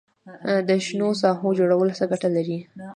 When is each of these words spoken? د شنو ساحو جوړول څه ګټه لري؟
د 0.67 0.69
شنو 0.85 1.09
ساحو 1.21 1.49
جوړول 1.59 1.89
څه 1.97 2.03
ګټه 2.11 2.29
لري؟ 2.35 2.59